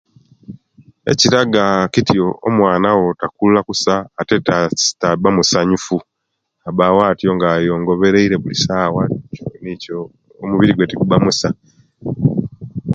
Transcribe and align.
Ekiraga 1.11 1.63
kityo 1.93 2.27
omwaana 2.47 2.89
wo 2.99 3.09
takuula 3.19 3.59
kusa 3.67 3.93
ate 4.19 4.35
taaba 4.99 5.29
musanyufu 5.35 5.97
abawo 6.67 7.01
tyo 7.19 7.31
nga 7.35 7.49
yongobereiire 7.67 8.35
buli 8.39 8.57
saawa 8.65 9.03
nikyo 9.63 9.97
omubirigwe 10.41 10.89
teguba 10.89 11.15
musa. 11.25 11.49